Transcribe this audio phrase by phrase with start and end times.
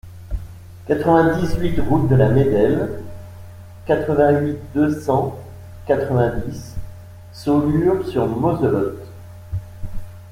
[0.87, 3.03] quatre-vingt-dix-huit route de la Médelle,
[3.85, 5.37] quatre-vingt-huit, deux cent
[5.85, 6.73] quatre-vingt-dix,
[7.33, 9.07] Saulxures-sur-Moselotte